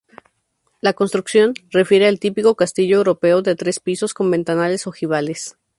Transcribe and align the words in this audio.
La 0.81 0.93
construcción 0.93 1.53
refiere 1.69 2.07
al 2.07 2.19
típico 2.19 2.55
castillo 2.55 2.97
europeo 2.97 3.43
de 3.43 3.55
tres 3.55 3.79
pisos 3.79 4.15
con 4.15 4.31
ventanales 4.31 4.87
ojivales. 4.87 5.59